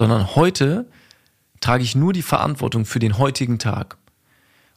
[0.00, 0.86] sondern heute
[1.60, 3.98] trage ich nur die Verantwortung für den heutigen Tag.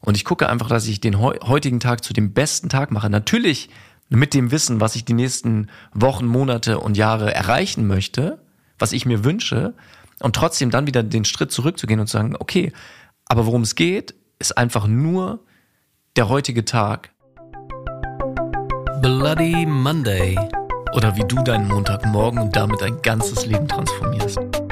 [0.02, 3.10] Und ich gucke einfach, dass ich den heutigen Tag zu dem besten Tag mache.
[3.10, 3.70] Natürlich
[4.10, 8.38] mit dem Wissen, was ich die nächsten Wochen, Monate und Jahre erreichen möchte,
[8.78, 9.74] was ich mir wünsche,
[10.20, 12.74] und trotzdem dann wieder den Schritt zurückzugehen und zu sagen, okay,
[13.26, 15.40] aber worum es geht, ist einfach nur
[16.18, 17.12] der heutige Tag.
[19.02, 20.38] Bloody Monday.
[20.94, 24.63] Oder wie du deinen Montagmorgen und damit dein ganzes Leben transformierst.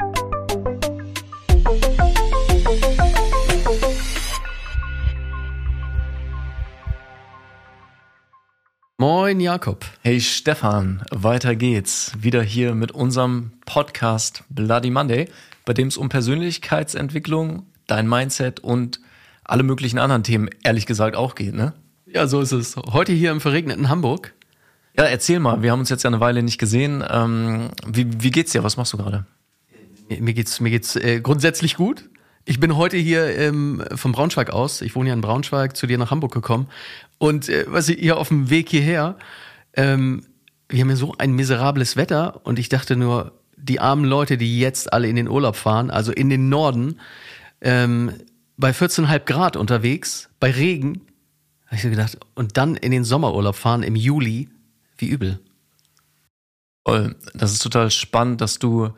[9.02, 9.84] Moin Jakob.
[10.02, 12.12] Hey Stefan, weiter geht's.
[12.16, 15.28] Wieder hier mit unserem Podcast Bloody Monday,
[15.64, 19.00] bei dem es um Persönlichkeitsentwicklung, dein Mindset und
[19.42, 21.72] alle möglichen anderen Themen, ehrlich gesagt, auch geht, ne?
[22.06, 22.76] Ja, so ist es.
[22.76, 24.34] Heute hier im verregneten Hamburg.
[24.96, 27.02] Ja, erzähl mal, wir haben uns jetzt ja eine Weile nicht gesehen.
[27.10, 28.62] Ähm, wie, wie geht's dir?
[28.62, 29.26] Was machst du gerade?
[30.10, 32.08] Mir geht's, mir geht's äh, grundsätzlich gut.
[32.44, 35.96] Ich bin heute hier ähm, vom Braunschweig aus, ich wohne ja in Braunschweig, zu dir
[35.96, 36.68] nach Hamburg gekommen.
[37.18, 39.16] Und äh, was ich hier auf dem Weg hierher,
[39.74, 40.24] ähm,
[40.68, 44.58] wir haben ja so ein miserables Wetter und ich dachte nur, die armen Leute, die
[44.58, 46.98] jetzt alle in den Urlaub fahren, also in den Norden,
[47.60, 48.12] ähm,
[48.56, 51.02] bei 14,5 Grad unterwegs, bei Regen,
[51.66, 54.48] habe ich so gedacht, und dann in den Sommerurlaub fahren im Juli,
[54.98, 55.38] wie übel.
[56.84, 58.90] Das ist total spannend, dass du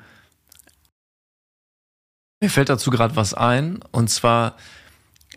[2.45, 3.81] mir fällt dazu gerade was ein.
[3.91, 4.57] Und zwar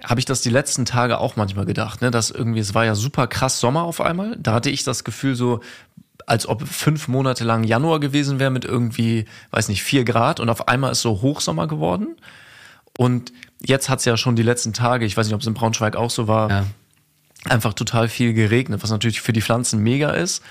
[0.03, 2.95] habe ich das die letzten Tage auch manchmal gedacht, ne, dass irgendwie, es war ja
[2.95, 4.35] super krass Sommer auf einmal.
[4.37, 5.61] Da hatte ich das Gefühl so,
[6.25, 10.49] als ob fünf Monate lang Januar gewesen wäre mit irgendwie, weiß nicht, vier Grad und
[10.49, 12.17] auf einmal ist so Hochsommer geworden.
[12.97, 15.53] Und jetzt hat es ja schon die letzten Tage, ich weiß nicht, ob es in
[15.53, 16.65] Braunschweig auch so war, ja.
[17.45, 20.43] einfach total viel geregnet, was natürlich für die Pflanzen mega ist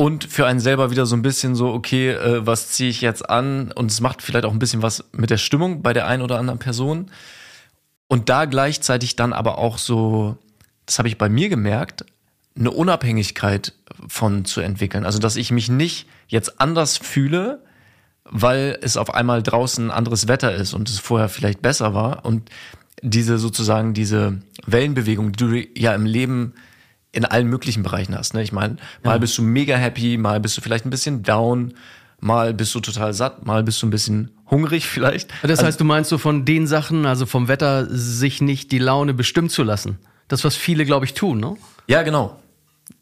[0.00, 3.28] und für einen selber wieder so ein bisschen so, okay, äh, was ziehe ich jetzt
[3.28, 3.72] an?
[3.72, 6.38] Und es macht vielleicht auch ein bisschen was mit der Stimmung bei der einen oder
[6.38, 7.10] anderen Person.
[8.06, 10.38] Und da gleichzeitig dann aber auch so,
[10.86, 12.04] das habe ich bei mir gemerkt,
[12.56, 13.72] eine Unabhängigkeit
[14.06, 15.04] von zu entwickeln.
[15.04, 17.64] Also, dass ich mich nicht jetzt anders fühle,
[18.22, 22.24] weil es auf einmal draußen anderes Wetter ist und es vorher vielleicht besser war.
[22.24, 22.50] Und
[23.02, 26.54] diese sozusagen, diese Wellenbewegung, die du ja im Leben
[27.12, 28.34] in allen möglichen Bereichen hast.
[28.34, 28.42] Ne?
[28.42, 29.18] Ich meine, mal ja.
[29.18, 31.74] bist du mega happy, mal bist du vielleicht ein bisschen down,
[32.20, 35.30] mal bist du total satt, mal bist du ein bisschen hungrig vielleicht.
[35.42, 38.78] Das also, heißt, du meinst so von den Sachen, also vom Wetter, sich nicht die
[38.78, 39.98] Laune bestimmen zu lassen.
[40.28, 41.56] Das, was viele, glaube ich, tun, ne?
[41.86, 42.38] Ja, genau.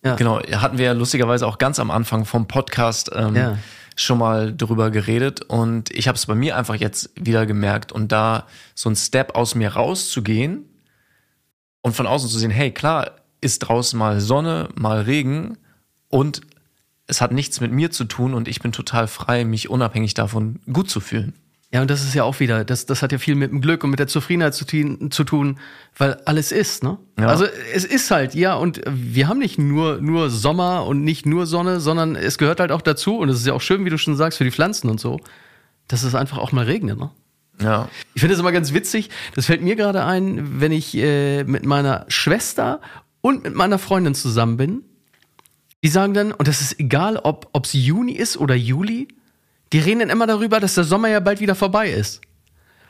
[0.04, 0.14] Ja.
[0.14, 3.58] Genau, hatten wir ja lustigerweise auch ganz am Anfang vom Podcast ähm, ja.
[3.96, 8.12] schon mal drüber geredet und ich habe es bei mir einfach jetzt wieder gemerkt und
[8.12, 10.64] da so ein Step aus mir rauszugehen
[11.82, 13.12] und von außen zu sehen, hey, klar,
[13.46, 15.56] ist draußen mal Sonne, mal Regen
[16.08, 16.42] und
[17.06, 20.60] es hat nichts mit mir zu tun und ich bin total frei, mich unabhängig davon
[20.72, 21.34] gut zu fühlen.
[21.72, 23.84] Ja, und das ist ja auch wieder, das, das hat ja viel mit dem Glück
[23.84, 25.58] und mit der Zufriedenheit zu, zu tun,
[25.96, 26.98] weil alles ist, ne?
[27.18, 27.26] Ja.
[27.26, 31.46] Also es ist halt, ja, und wir haben nicht nur, nur Sommer und nicht nur
[31.46, 33.98] Sonne, sondern es gehört halt auch dazu, und es ist ja auch schön, wie du
[33.98, 35.20] schon sagst, für die Pflanzen und so,
[35.86, 37.10] dass es einfach auch mal regnet, ne?
[37.60, 37.88] Ja.
[38.14, 41.64] Ich finde es immer ganz witzig, das fällt mir gerade ein, wenn ich äh, mit
[41.64, 42.80] meiner Schwester
[43.26, 44.84] und mit meiner Freundin zusammen bin,
[45.82, 49.08] die sagen dann, und das ist egal, ob es Juni ist oder Juli,
[49.72, 52.20] die reden dann immer darüber, dass der Sommer ja bald wieder vorbei ist.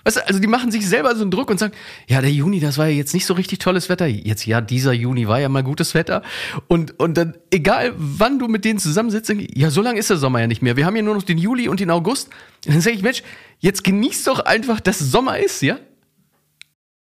[0.05, 1.73] Weißt du, also die machen sich selber so einen Druck und sagen,
[2.07, 4.07] ja, der Juni, das war ja jetzt nicht so richtig tolles Wetter.
[4.07, 6.23] Jetzt, ja, dieser Juni war ja mal gutes Wetter.
[6.69, 10.41] Und, und dann, egal wann du mit denen zusammensitzt, ja, so lange ist der Sommer
[10.41, 10.77] ja nicht mehr.
[10.77, 12.29] Wir haben ja nur noch den Juli und den August.
[12.67, 13.23] Und dann sage ich, Mensch,
[13.59, 15.79] jetzt genieß doch einfach, dass Sommer ist, ja?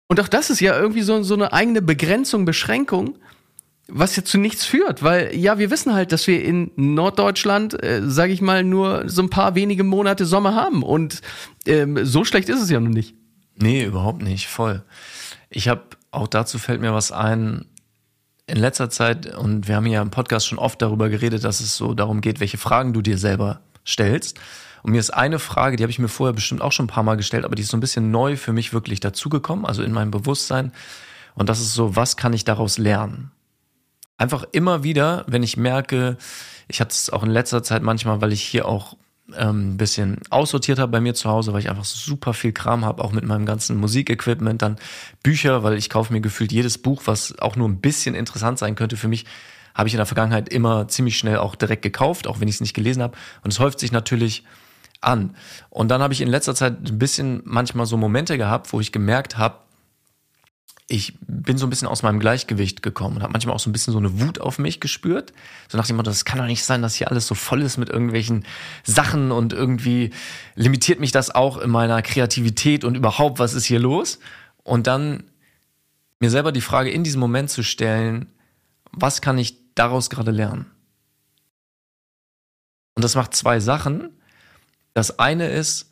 [0.08, 3.18] Und auch das ist ja irgendwie so, so eine eigene Begrenzung, Beschränkung,
[3.88, 8.02] was ja zu nichts führt, weil ja, wir wissen halt, dass wir in Norddeutschland, äh,
[8.04, 11.20] sage ich mal, nur so ein paar wenige Monate Sommer haben und
[11.66, 13.14] ähm, so schlecht ist es ja noch nicht.
[13.56, 14.82] Nee, überhaupt nicht, voll.
[15.50, 17.66] Ich habe, auch dazu fällt mir was ein,
[18.46, 21.76] in letzter Zeit, und wir haben ja im Podcast schon oft darüber geredet, dass es
[21.76, 24.38] so darum geht, welche Fragen du dir selber stellst.
[24.84, 27.02] Und mir ist eine Frage, die habe ich mir vorher bestimmt auch schon ein paar
[27.02, 29.92] Mal gestellt, aber die ist so ein bisschen neu für mich wirklich dazugekommen, also in
[29.92, 30.72] meinem Bewusstsein.
[31.34, 33.30] Und das ist so, was kann ich daraus lernen?
[34.18, 36.18] Einfach immer wieder, wenn ich merke,
[36.68, 38.98] ich hatte es auch in letzter Zeit manchmal, weil ich hier auch
[39.34, 42.84] ähm, ein bisschen aussortiert habe bei mir zu Hause, weil ich einfach super viel Kram
[42.84, 44.76] habe, auch mit meinem ganzen Musikequipment, dann
[45.22, 48.74] Bücher, weil ich kaufe mir gefühlt jedes Buch, was auch nur ein bisschen interessant sein
[48.74, 49.24] könnte für mich,
[49.74, 52.60] habe ich in der Vergangenheit immer ziemlich schnell auch direkt gekauft, auch wenn ich es
[52.60, 53.16] nicht gelesen habe.
[53.42, 54.44] Und es häuft sich natürlich
[55.04, 55.36] an.
[55.70, 58.92] Und dann habe ich in letzter Zeit ein bisschen manchmal so Momente gehabt, wo ich
[58.92, 59.58] gemerkt habe,
[60.86, 63.72] ich bin so ein bisschen aus meinem Gleichgewicht gekommen und habe manchmal auch so ein
[63.72, 65.32] bisschen so eine Wut auf mich gespürt.
[65.68, 67.78] So nach dem Motto, das kann doch nicht sein, dass hier alles so voll ist
[67.78, 68.44] mit irgendwelchen
[68.82, 70.10] Sachen und irgendwie
[70.56, 74.18] limitiert mich das auch in meiner Kreativität und überhaupt, was ist hier los?
[74.62, 75.24] Und dann
[76.20, 78.26] mir selber die Frage in diesem Moment zu stellen,
[78.92, 80.66] was kann ich daraus gerade lernen?
[82.94, 84.10] Und das macht zwei Sachen.
[84.94, 85.90] Das eine ist,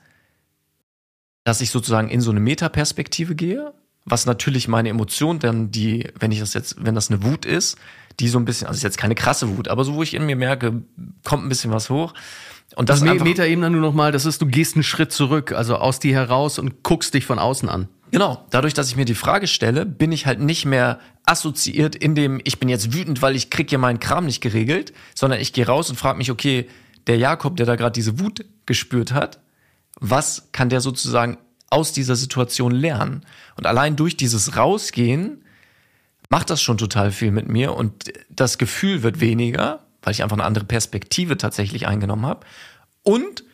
[1.44, 6.32] dass ich sozusagen in so eine Metaperspektive gehe, was natürlich meine Emotion dann, die, wenn
[6.32, 7.76] ich das jetzt, wenn das eine Wut ist,
[8.20, 10.26] die so ein bisschen, also ist jetzt keine krasse Wut, aber so, wo ich in
[10.26, 10.82] mir merke,
[11.24, 12.14] kommt ein bisschen was hoch.
[12.74, 15.98] Und das also Metaebene nur nochmal, das ist, du gehst einen Schritt zurück, also aus
[15.98, 17.88] dir heraus und guckst dich von außen an.
[18.10, 22.14] Genau, dadurch, dass ich mir die Frage stelle, bin ich halt nicht mehr assoziiert in
[22.14, 25.52] dem, ich bin jetzt wütend, weil ich krieg hier meinen Kram nicht geregelt, sondern ich
[25.52, 26.68] gehe raus und frage mich, okay,
[27.06, 29.40] der Jakob, der da gerade diese Wut gespürt hat,
[30.00, 31.38] was kann der sozusagen
[31.70, 33.24] aus dieser Situation lernen?
[33.56, 35.44] Und allein durch dieses Rausgehen
[36.28, 40.36] macht das schon total viel mit mir und das Gefühl wird weniger, weil ich einfach
[40.36, 42.46] eine andere Perspektive tatsächlich eingenommen habe.
[43.02, 43.44] Und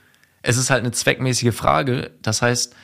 [0.43, 2.13] es ist halt eine zweckmäßige Frage.
[2.23, 2.75] Das heißt,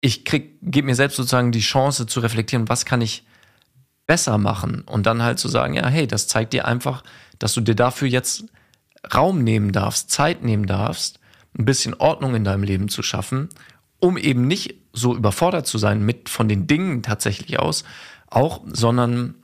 [0.00, 3.24] ich gebe mir selbst sozusagen die Chance zu reflektieren, was kann ich
[4.06, 7.04] besser machen und dann halt zu sagen, ja, hey, das zeigt dir einfach,
[7.38, 8.44] dass du dir dafür jetzt
[9.14, 11.18] Raum nehmen darfst, Zeit nehmen darfst,
[11.58, 13.48] ein bisschen Ordnung in deinem Leben zu schaffen,
[13.98, 17.84] um eben nicht so überfordert zu sein mit von den Dingen tatsächlich aus,
[18.28, 19.34] auch, sondern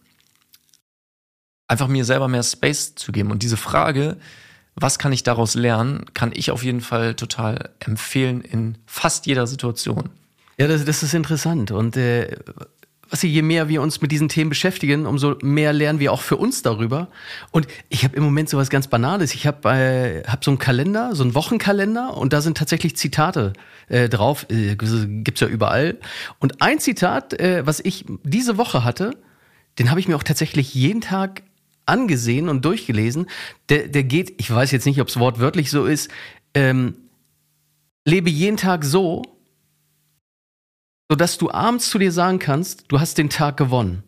[1.66, 3.30] einfach mir selber mehr Space zu geben.
[3.30, 4.16] Und diese Frage,
[4.74, 9.46] was kann ich daraus lernen, kann ich auf jeden Fall total empfehlen in fast jeder
[9.46, 10.10] Situation.
[10.56, 11.70] Ja, das, das ist interessant.
[11.70, 12.36] Und äh,
[13.10, 16.36] was je mehr wir uns mit diesen Themen beschäftigen, umso mehr lernen wir auch für
[16.36, 17.08] uns darüber.
[17.50, 19.34] Und ich habe im Moment sowas ganz Banales.
[19.34, 23.52] Ich habe äh, hab so einen Kalender, so einen Wochenkalender und da sind tatsächlich Zitate
[23.88, 24.46] äh, drauf.
[24.50, 25.98] Äh, gibt's ja überall.
[26.38, 29.12] Und ein Zitat, äh, was ich diese Woche hatte,
[29.78, 31.42] den habe ich mir auch tatsächlich jeden Tag
[31.86, 33.26] angesehen und durchgelesen.
[33.68, 36.10] Der, der geht, ich weiß jetzt nicht, ob es wortwörtlich so ist,
[36.54, 36.96] ähm,
[38.04, 39.22] lebe jeden Tag so,
[41.08, 44.02] sodass du abends zu dir sagen kannst, du hast den Tag gewonnen.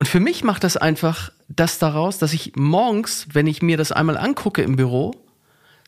[0.00, 3.92] Und für mich macht das einfach das daraus, dass ich morgens, wenn ich mir das
[3.92, 5.12] einmal angucke im Büro,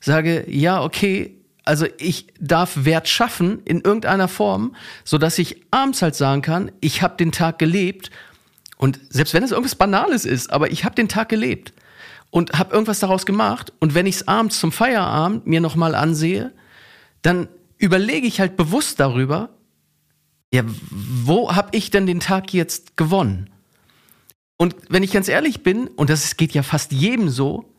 [0.01, 4.75] sage, ja, okay, also ich darf Wert schaffen in irgendeiner Form,
[5.05, 8.11] sodass ich abends halt sagen kann, ich habe den Tag gelebt
[8.77, 11.73] und selbst wenn es irgendwas Banales ist, aber ich habe den Tag gelebt
[12.31, 16.53] und habe irgendwas daraus gemacht und wenn ich es abends zum Feierabend mir nochmal ansehe,
[17.23, 17.49] dann
[17.81, 19.51] überlege ich halt bewusst darüber,
[20.53, 23.51] ja, wo habe ich denn den Tag jetzt gewonnen?
[24.57, 27.73] Und wenn ich ganz ehrlich bin, und das geht ja fast jedem so,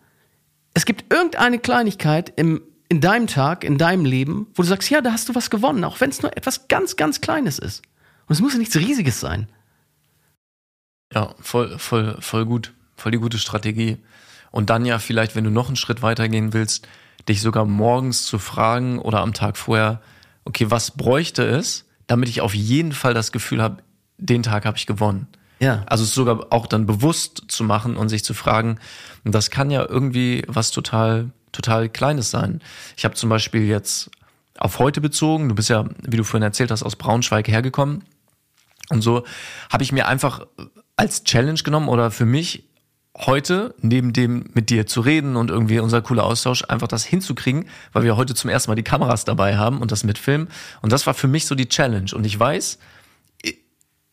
[0.74, 5.02] es gibt irgendeine Kleinigkeit im, in deinem Tag, in deinem Leben, wo du sagst, ja,
[5.02, 7.84] da hast du was gewonnen, auch wenn es nur etwas ganz, ganz Kleines ist.
[8.28, 9.48] Und es muss ja nichts Riesiges sein.
[11.14, 12.74] Ja, voll, voll, voll gut.
[12.96, 13.98] Voll die gute Strategie.
[14.52, 16.88] Und dann ja vielleicht, wenn du noch einen Schritt weitergehen willst,
[17.28, 20.02] dich sogar morgens zu fragen oder am Tag vorher,
[20.46, 23.84] okay, was bräuchte es, damit ich auf jeden Fall das Gefühl habe,
[24.18, 25.28] den Tag habe ich gewonnen.
[25.60, 25.84] Ja.
[25.86, 28.80] Also es sogar auch dann bewusst zu machen und sich zu fragen,
[29.24, 32.62] das kann ja irgendwie was total, total Kleines sein.
[32.98, 34.10] Ich habe zum Beispiel jetzt
[34.58, 38.04] auf heute bezogen, du bist ja, wie du vorhin erzählt hast, aus Braunschweig hergekommen.
[38.90, 39.24] Und so
[39.72, 40.46] habe ich mir einfach
[40.98, 42.68] als Challenge genommen oder für mich
[43.18, 47.66] heute, neben dem mit dir zu reden und irgendwie unser cooler Austausch, einfach das hinzukriegen,
[47.94, 50.48] weil wir heute zum ersten Mal die Kameras dabei haben und das mitfilmen.
[50.82, 52.12] Und das war für mich so die Challenge.
[52.14, 52.80] Und ich weiß,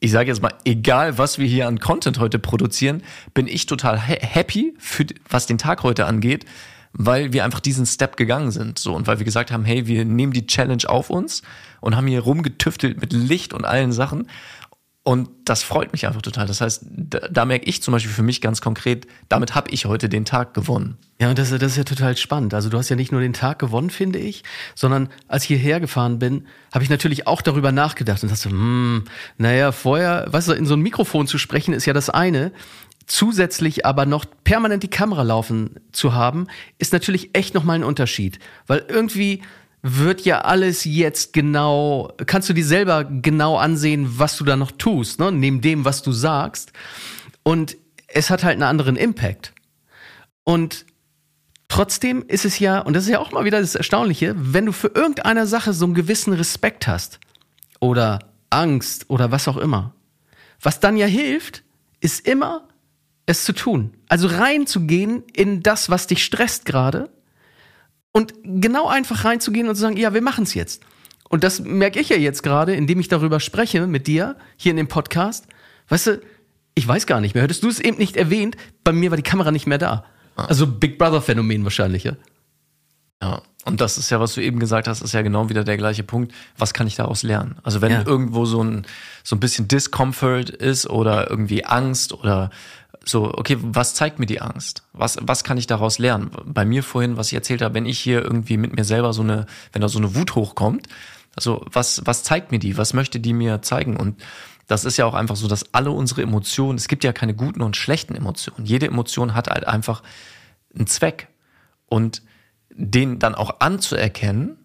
[0.00, 3.02] ich sage jetzt mal, egal was wir hier an Content heute produzieren,
[3.34, 6.44] bin ich total happy für was den Tag heute angeht,
[6.92, 10.04] weil wir einfach diesen Step gegangen sind, so und weil wir gesagt haben, hey, wir
[10.04, 11.42] nehmen die Challenge auf uns
[11.80, 14.28] und haben hier rumgetüftelt mit Licht und allen Sachen
[15.08, 16.46] und das freut mich einfach total.
[16.46, 19.86] Das heißt, da, da merke ich zum Beispiel für mich ganz konkret, damit habe ich
[19.86, 20.98] heute den Tag gewonnen.
[21.18, 22.52] Ja, und das, das ist ja total spannend.
[22.52, 25.80] Also du hast ja nicht nur den Tag gewonnen, finde ich, sondern als ich hierher
[25.80, 29.04] gefahren bin, habe ich natürlich auch darüber nachgedacht und dachte, hm,
[29.38, 32.52] naja, vorher, weißt du, in so ein Mikrofon zu sprechen ist ja das eine.
[33.06, 38.40] Zusätzlich aber noch permanent die Kamera laufen zu haben, ist natürlich echt nochmal ein Unterschied.
[38.66, 39.40] Weil irgendwie
[39.82, 44.72] wird ja alles jetzt genau, kannst du dir selber genau ansehen, was du da noch
[44.72, 45.30] tust, ne?
[45.30, 46.72] neben dem, was du sagst.
[47.42, 47.76] Und
[48.08, 49.52] es hat halt einen anderen Impact.
[50.44, 50.86] Und
[51.68, 54.72] trotzdem ist es ja, und das ist ja auch mal wieder das Erstaunliche, wenn du
[54.72, 57.20] für irgendeine Sache so einen gewissen Respekt hast
[57.80, 58.18] oder
[58.50, 59.94] Angst oder was auch immer,
[60.60, 61.62] was dann ja hilft,
[62.00, 62.66] ist immer
[63.26, 63.94] es zu tun.
[64.08, 67.10] Also reinzugehen in das, was dich stresst gerade
[68.12, 70.82] und genau einfach reinzugehen und zu sagen, ja, wir machen es jetzt.
[71.28, 74.76] Und das merke ich ja jetzt gerade, indem ich darüber spreche mit dir hier in
[74.78, 75.46] dem Podcast.
[75.88, 76.20] Weißt du,
[76.74, 77.42] ich weiß gar nicht mehr.
[77.44, 80.04] Hättest du es eben nicht erwähnt, bei mir war die Kamera nicht mehr da.
[80.36, 82.12] Also Big Brother Phänomen wahrscheinlich, ja.
[83.20, 85.76] Ja, und das ist ja, was du eben gesagt hast, ist ja genau wieder der
[85.76, 86.32] gleiche Punkt.
[86.56, 87.56] Was kann ich daraus lernen?
[87.64, 88.04] Also wenn Ja.
[88.06, 88.86] irgendwo so ein,
[89.24, 92.50] so ein bisschen Discomfort ist oder irgendwie Angst oder
[93.04, 94.82] so, okay, was zeigt mir die Angst?
[94.92, 96.30] Was, was kann ich daraus lernen?
[96.44, 99.22] Bei mir vorhin, was ich erzählt habe, wenn ich hier irgendwie mit mir selber so
[99.22, 100.88] eine, wenn da so eine Wut hochkommt,
[101.36, 102.76] also was, was zeigt mir die?
[102.76, 103.96] Was möchte die mir zeigen?
[103.96, 104.22] Und
[104.66, 107.62] das ist ja auch einfach so, dass alle unsere Emotionen, es gibt ja keine guten
[107.62, 108.66] und schlechten Emotionen.
[108.66, 110.02] Jede Emotion hat halt einfach
[110.74, 111.28] einen Zweck.
[111.86, 112.22] Und
[112.78, 114.56] den dann auch anzuerkennen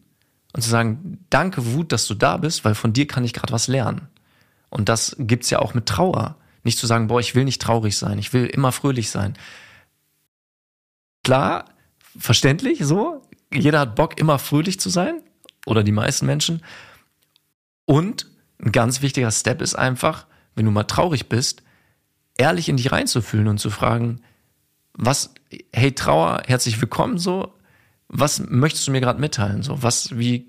[0.53, 3.51] und zu sagen, danke Wut, dass du da bist, weil von dir kann ich gerade
[3.51, 4.07] was lernen.
[4.69, 6.37] Und das gibt's ja auch mit Trauer.
[6.63, 9.37] Nicht zu sagen, boah, ich will nicht traurig sein, ich will immer fröhlich sein.
[11.23, 11.65] Klar,
[12.17, 13.21] verständlich so.
[13.53, 15.21] Jeder hat Bock, immer fröhlich zu sein.
[15.65, 16.61] Oder die meisten Menschen.
[17.85, 18.27] Und
[18.59, 21.63] ein ganz wichtiger Step ist einfach, wenn du mal traurig bist,
[22.37, 24.21] ehrlich in dich reinzufühlen und zu fragen,
[24.93, 25.33] was,
[25.73, 27.53] hey Trauer, herzlich willkommen so,
[28.07, 29.63] was möchtest du mir gerade mitteilen?
[29.63, 30.47] So, was, wie,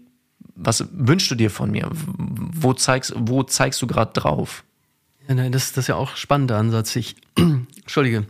[0.54, 1.88] was wünschst du dir von mir?
[1.90, 4.64] Wo zeigst, wo zeigst du gerade drauf?
[5.28, 6.94] Ja, nein, das, das ist ja auch ein spannender Ansatz.
[6.96, 8.26] Ich, Entschuldige,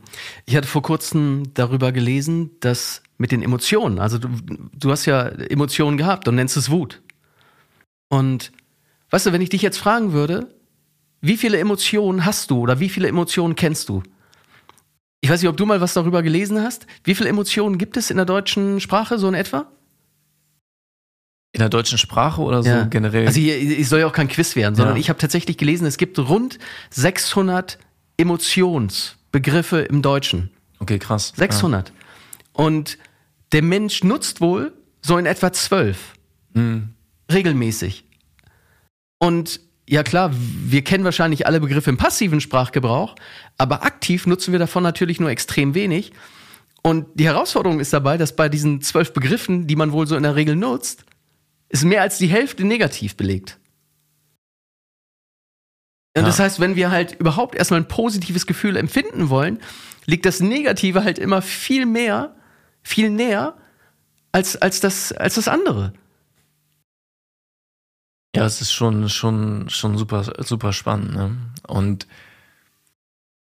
[0.46, 4.28] ich hatte vor kurzem darüber gelesen, dass mit den Emotionen, also du,
[4.72, 7.02] du hast ja Emotionen gehabt und nennst es Wut.
[8.08, 8.52] Und
[9.10, 10.54] weißt du, wenn ich dich jetzt fragen würde,
[11.20, 14.02] wie viele Emotionen hast du oder wie viele Emotionen kennst du?
[15.20, 16.86] Ich weiß nicht, ob du mal was darüber gelesen hast.
[17.02, 19.72] Wie viele Emotionen gibt es in der deutschen Sprache, so in etwa?
[21.54, 23.26] In der deutschen Sprache oder so generell?
[23.28, 25.00] Also hier, ich soll ja auch kein Quiz werden, sondern Ja.
[25.00, 26.58] ich habe tatsächlich gelesen, es gibt rund
[26.90, 27.78] 600
[28.16, 30.50] Emotionsbegriffe im Deutschen.
[30.80, 31.32] okay, krass.
[31.37, 31.92] 600.
[32.52, 32.99] Und
[33.52, 36.14] der Mensch nutzt wohl so in etwa zwölf.
[37.32, 38.04] Regelmäßig.
[39.18, 43.14] Und ja klar, wir kennen wahrscheinlich alle Begriffe im passiven Sprachgebrauch,
[43.58, 46.12] aber aktiv nutzen wir davon natürlich nur extrem wenig.
[46.82, 50.23] Und die Herausforderung ist dabei, dass bei diesen zwölf Begriffen, die man wohl so in
[50.23, 51.04] der Regel nutzt,
[51.68, 53.59] ist mehr als die Hälfte negativ belegt.
[56.16, 56.26] Und Ja.
[56.28, 59.61] das heißt, wenn wir halt überhaupt erstmal ein positives Gefühl empfinden wollen,
[60.06, 62.37] liegt das Negative halt immer viel mehr,
[62.83, 63.56] viel näher
[64.30, 65.92] als, als, das, als das andere.
[68.37, 71.14] Ja, es ist schon, schon, schon super, super spannend.
[71.14, 71.37] Ne?
[71.66, 72.06] Und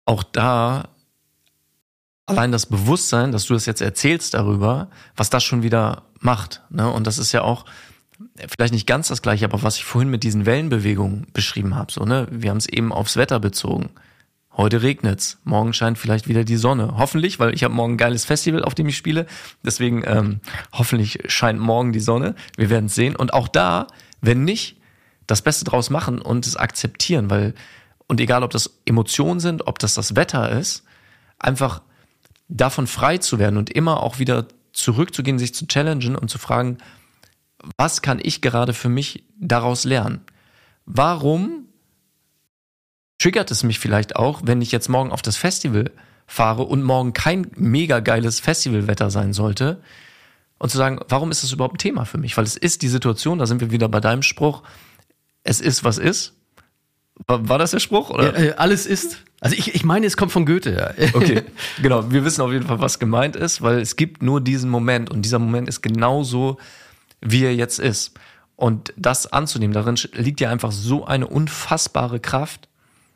[0.05, 0.89] auch da
[2.27, 6.63] allein das Bewusstsein, dass du das jetzt erzählst darüber, was das schon wieder macht.
[6.71, 6.91] Ne?
[6.91, 7.65] Und das ist ja auch
[8.37, 11.93] vielleicht nicht ganz das gleiche, aber was ich vorhin mit diesen Wellenbewegungen beschrieben habe.
[11.93, 12.27] So, ne?
[12.31, 13.91] Wir haben es eben aufs Wetter bezogen.
[14.57, 16.95] Heute regnet's, morgen scheint vielleicht wieder die Sonne.
[16.97, 19.27] Hoffentlich, weil ich habe morgen ein geiles Festival, auf dem ich spiele.
[19.65, 20.41] Deswegen ähm,
[20.73, 22.37] hoffentlich scheint morgen die Sonne.
[22.57, 23.17] Wir werden es sehen.
[23.17, 23.89] Und auch da,
[24.21, 24.77] wenn nicht,
[25.27, 27.55] das Beste draus machen und es akzeptieren, weil
[28.07, 30.85] und egal, ob das Emotionen sind, ob das das Wetter ist,
[31.39, 31.83] einfach
[32.49, 36.79] davon frei zu werden und immer auch wieder zurückzugehen, sich zu challengen und zu fragen,
[37.77, 40.21] was kann ich gerade für mich daraus lernen?
[40.87, 41.69] Warum
[43.19, 45.91] triggert es mich vielleicht auch, wenn ich jetzt morgen auf das Festival
[46.27, 49.81] fahre und morgen kein mega geiles Festivalwetter sein sollte?
[50.59, 52.37] Und zu sagen, warum ist das überhaupt ein Thema für mich?
[52.37, 54.63] Weil es ist die Situation, da sind wir wieder bei deinem Spruch,
[55.43, 56.33] es ist, was ist.
[57.27, 58.11] War, das der Spruch?
[58.11, 58.39] Oder?
[58.39, 59.23] Ja, äh, alles ist.
[59.41, 60.95] Also ich, ich meine, es kommt von Goethe.
[60.99, 61.09] Ja.
[61.15, 61.43] Okay,
[61.81, 62.11] genau.
[62.11, 65.23] Wir wissen auf jeden Fall, was gemeint ist, weil es gibt nur diesen Moment und
[65.23, 66.59] dieser Moment ist genauso,
[67.25, 68.13] wie er jetzt ist.
[68.57, 72.69] Und das anzunehmen, darin liegt ja einfach so eine unfassbare Kraft.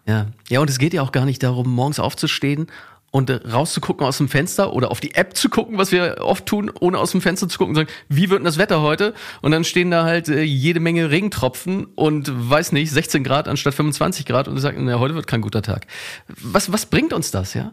[0.06, 0.26] Ja.
[0.48, 2.68] ja, und es geht ja auch gar nicht darum, morgens aufzustehen
[3.10, 6.46] und äh, rauszugucken aus dem Fenster oder auf die App zu gucken, was wir oft
[6.46, 9.14] tun, ohne aus dem Fenster zu gucken und sagen, wie wird denn das Wetter heute?
[9.42, 13.74] Und dann stehen da halt äh, jede Menge Regentropfen und weiß nicht, 16 Grad anstatt
[13.74, 15.86] 25 Grad und du sagst, na, heute wird kein guter Tag.
[16.26, 17.70] Was, was bringt uns das, ja?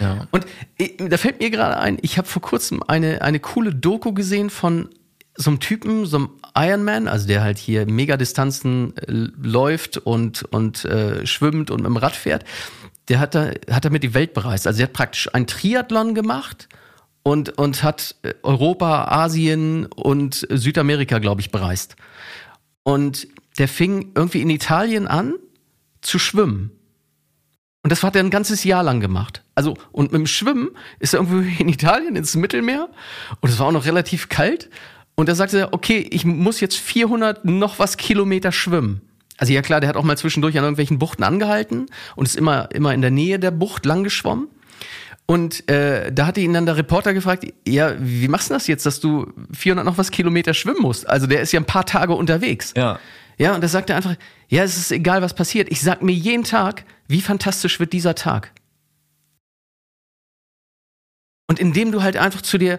[0.00, 0.26] Ja.
[0.30, 0.46] Und
[0.78, 4.50] äh, da fällt mir gerade ein, ich habe vor kurzem eine, eine coole Doku gesehen
[4.50, 4.88] von
[5.38, 9.04] so einem Typen, so einem Ironman, also der halt hier Megadistanzen äh,
[9.40, 12.44] läuft und, und äh, schwimmt und mit dem Rad fährt.
[13.08, 14.66] Der hat, da, hat damit die Welt bereist.
[14.66, 16.68] Also der hat praktisch ein Triathlon gemacht
[17.22, 21.96] und, und hat äh, Europa, Asien und Südamerika, glaube ich, bereist.
[22.82, 23.28] Und
[23.58, 25.34] der fing irgendwie in Italien an
[26.00, 26.72] zu schwimmen.
[27.84, 29.44] Und das hat er ein ganzes Jahr lang gemacht.
[29.54, 32.88] Also, und mit dem Schwimmen ist er irgendwo in Italien ins Mittelmeer
[33.40, 34.68] und es war auch noch relativ kalt.
[35.18, 39.00] Und da sagte er, okay, ich muss jetzt 400 noch was Kilometer schwimmen.
[39.36, 42.68] Also ja klar, der hat auch mal zwischendurch an irgendwelchen Buchten angehalten und ist immer,
[42.72, 44.46] immer in der Nähe der Bucht lang geschwommen.
[45.26, 48.86] Und äh, da hatte ihn dann der Reporter gefragt, ja, wie machst du das jetzt,
[48.86, 51.08] dass du 400 noch was Kilometer schwimmen musst?
[51.08, 52.72] Also der ist ja ein paar Tage unterwegs.
[52.76, 53.00] Ja.
[53.38, 54.14] Ja, und da sagt er einfach,
[54.46, 55.68] ja, es ist egal, was passiert.
[55.72, 58.52] Ich sag mir jeden Tag, wie fantastisch wird dieser Tag.
[61.48, 62.78] Und indem du halt einfach zu dir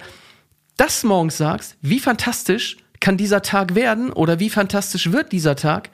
[0.80, 5.90] das morgens sagst, wie fantastisch kann dieser Tag werden oder wie fantastisch wird dieser Tag,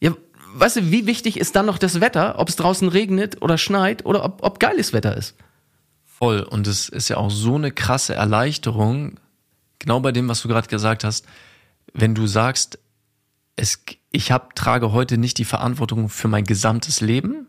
[0.00, 0.12] ja,
[0.54, 4.04] weißt du, wie wichtig ist dann noch das Wetter, ob es draußen regnet oder schneit
[4.04, 5.34] oder ob, ob geiles Wetter ist?
[6.04, 6.40] Voll.
[6.40, 9.20] Und es ist ja auch so eine krasse Erleichterung,
[9.78, 11.26] genau bei dem, was du gerade gesagt hast,
[11.92, 12.78] wenn du sagst,
[13.56, 17.46] es, ich hab, trage heute nicht die Verantwortung für mein gesamtes Leben,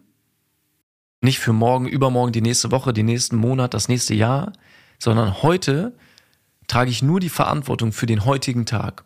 [1.21, 4.53] nicht für morgen, übermorgen, die nächste Woche, den nächsten Monat, das nächste Jahr,
[4.99, 5.93] sondern heute
[6.67, 9.03] trage ich nur die Verantwortung für den heutigen Tag.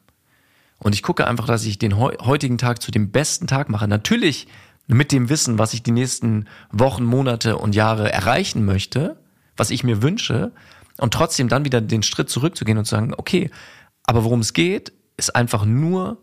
[0.80, 3.88] Und ich gucke einfach, dass ich den heutigen Tag zu dem besten Tag mache.
[3.88, 4.48] Natürlich
[4.88, 9.18] mit dem Wissen, was ich die nächsten Wochen, Monate und Jahre erreichen möchte,
[9.56, 10.52] was ich mir wünsche,
[10.98, 13.50] und trotzdem dann wieder den Schritt zurückzugehen und zu sagen, okay,
[14.04, 16.18] aber worum es geht, ist einfach nur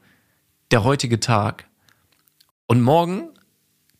[0.71, 1.66] der heutige Tag.
[2.66, 3.30] Und morgen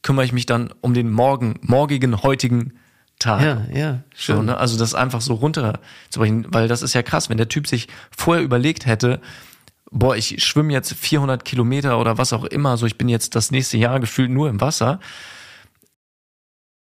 [0.03, 2.79] kümmere ich mich dann um den morgen, morgigen, heutigen
[3.19, 3.43] Tag.
[3.43, 4.37] Ja, ja, schön.
[4.37, 4.57] So, ne?
[4.57, 8.45] Also das einfach so runterzubrechen, weil das ist ja krass, wenn der Typ sich vorher
[8.45, 9.21] überlegt hätte,
[9.91, 13.51] boah, ich schwimme jetzt 400 Kilometer oder was auch immer, so ich bin jetzt das
[13.51, 15.01] nächste Jahr gefühlt nur im Wasser.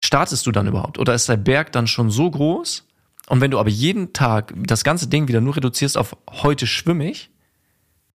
[0.05, 0.99] Startest du dann überhaupt?
[0.99, 2.87] Oder ist der Berg dann schon so groß?
[3.29, 7.09] Und wenn du aber jeden Tag das ganze Ding wieder nur reduzierst auf heute schwimme
[7.09, 7.31] ich,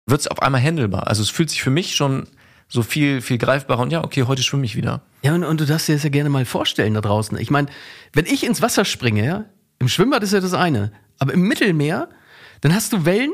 [0.07, 1.07] wird es auf einmal handelbar.
[1.07, 2.27] Also es fühlt sich für mich schon
[2.69, 5.03] so viel, viel greifbarer und ja, okay, heute schwimme ich wieder.
[5.23, 7.39] Ja, und, und du darfst dir das ja gerne mal vorstellen da draußen.
[7.39, 7.69] Ich meine,
[8.13, 9.45] wenn ich ins Wasser springe, ja,
[9.79, 12.09] im Schwimmbad ist ja das eine, aber im Mittelmeer,
[12.61, 13.33] dann hast du Wellen,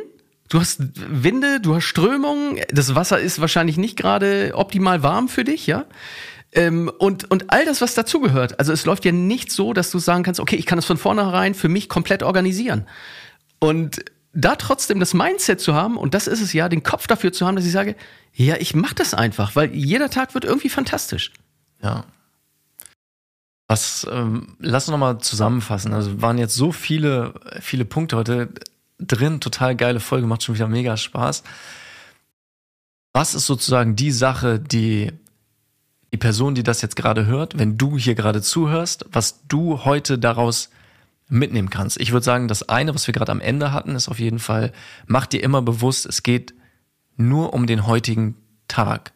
[0.49, 5.45] du hast Winde, du hast Strömungen, das Wasser ist wahrscheinlich nicht gerade optimal warm für
[5.45, 5.87] dich, ja.
[6.53, 8.59] Ähm, und, und all das, was dazugehört.
[8.59, 10.97] Also es läuft ja nicht so, dass du sagen kannst, okay, ich kann das von
[10.97, 12.87] vornherein für mich komplett organisieren.
[13.61, 17.33] Und da trotzdem das Mindset zu haben, und das ist es ja, den Kopf dafür
[17.33, 17.97] zu haben, dass ich sage,
[18.33, 21.33] ja, ich mach das einfach, weil jeder Tag wird irgendwie fantastisch.
[21.83, 22.05] Ja.
[23.67, 25.93] Was, ähm, lass uns nochmal zusammenfassen.
[25.93, 28.49] Also waren jetzt so viele, viele Punkte heute
[28.99, 31.43] drin, total geile Folge, macht schon wieder mega Spaß.
[33.13, 35.13] Was ist sozusagen die Sache, die
[36.13, 40.19] die Person, die das jetzt gerade hört, wenn du hier gerade zuhörst, was du heute
[40.19, 40.71] daraus
[41.31, 42.01] mitnehmen kannst.
[42.01, 44.73] Ich würde sagen, das eine, was wir gerade am Ende hatten, ist auf jeden Fall,
[45.07, 46.55] mach dir immer bewusst, es geht
[47.17, 48.37] nur um den heutigen
[48.69, 49.13] Tag.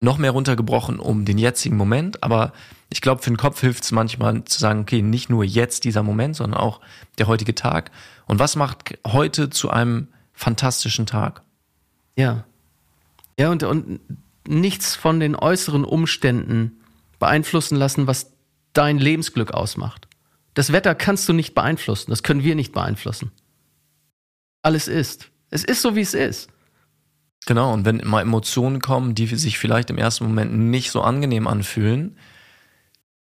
[0.00, 2.52] Noch mehr runtergebrochen um den jetzigen Moment, aber
[2.92, 6.02] ich glaube, für den Kopf hilft es manchmal zu sagen, okay, nicht nur jetzt dieser
[6.02, 6.80] Moment, sondern auch
[7.18, 7.90] der heutige Tag.
[8.26, 11.42] Und was macht heute zu einem fantastischen Tag?
[12.16, 12.44] Ja.
[13.38, 14.00] Ja, und, und
[14.46, 16.80] nichts von den äußeren Umständen
[17.18, 18.32] beeinflussen lassen, was
[18.72, 20.08] dein Lebensglück ausmacht.
[20.54, 23.32] Das Wetter kannst du nicht beeinflussen, das können wir nicht beeinflussen.
[24.62, 25.30] Alles ist.
[25.50, 26.48] Es ist so, wie es ist.
[27.46, 31.48] Genau, und wenn immer Emotionen kommen, die sich vielleicht im ersten Moment nicht so angenehm
[31.48, 32.16] anfühlen,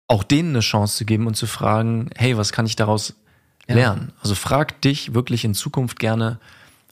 [0.08, 3.15] auch denen eine Chance zu geben und zu fragen, hey, was kann ich daraus
[3.67, 4.10] lernen?
[4.10, 4.21] Ja.
[4.21, 6.39] Also frag dich wirklich in Zukunft gerne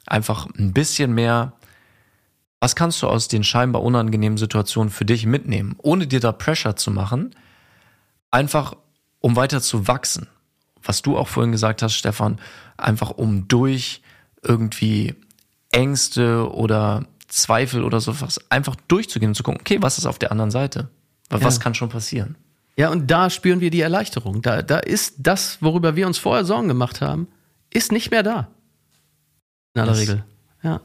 [0.08, 1.54] einfach ein bisschen mehr,
[2.60, 6.76] was kannst du aus den scheinbar unangenehmen Situationen für dich mitnehmen, ohne dir da Pressure
[6.76, 7.36] zu machen,
[8.32, 8.76] einfach
[9.24, 10.28] um weiter zu wachsen.
[10.84, 12.40] Was du auch vorhin gesagt hast, Stefan,
[12.76, 14.02] einfach um durch
[14.42, 15.16] irgendwie
[15.72, 20.32] Ängste oder Zweifel oder sowas einfach durchzugehen und zu gucken, okay, was ist auf der
[20.32, 20.90] anderen Seite?
[21.30, 21.62] Was ja.
[21.62, 22.36] kann schon passieren?
[22.76, 24.42] Ja, und da spüren wir die Erleichterung.
[24.42, 27.30] Da, da ist das, worüber wir uns vorher Sorgen gemacht haben,
[27.70, 28.50] ist nicht mehr da.
[29.74, 30.02] In aller yes.
[30.02, 30.24] Regel.
[30.64, 30.82] Ja.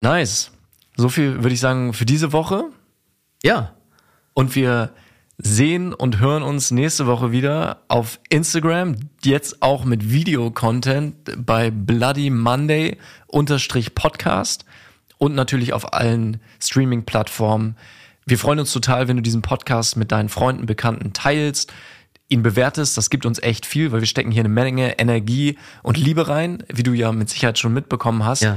[0.00, 0.50] Nice.
[0.96, 2.64] So viel würde ich sagen für diese Woche.
[3.44, 3.74] Ja.
[4.32, 4.92] Und wir
[5.38, 12.30] sehen und hören uns nächste Woche wieder auf Instagram, jetzt auch mit Videocontent bei Bloody
[12.30, 14.64] Monday unterstrich Podcast
[15.18, 17.76] und natürlich auf allen Streaming-Plattformen.
[18.26, 21.72] Wir freuen uns total, wenn du diesen Podcast mit deinen Freunden, Bekannten teilst,
[22.28, 22.96] ihn bewertest.
[22.96, 26.62] Das gibt uns echt viel, weil wir stecken hier eine Menge Energie und Liebe rein,
[26.72, 28.42] wie du ja mit Sicherheit schon mitbekommen hast.
[28.42, 28.56] Ja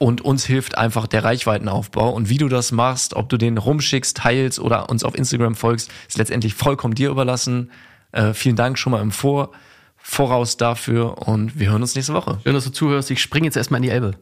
[0.00, 2.10] und uns hilft einfach der Reichweitenaufbau.
[2.10, 5.90] Und wie du das machst, ob du den rumschickst, teilst oder uns auf Instagram folgst,
[6.08, 7.70] ist letztendlich vollkommen dir überlassen.
[8.10, 9.52] Äh, vielen Dank schon mal im Vor
[9.98, 12.38] Voraus dafür und wir hören uns nächste Woche.
[12.42, 13.10] Schön, dass du zuhörst.
[13.10, 14.14] Ich springe jetzt erstmal in die Elbe.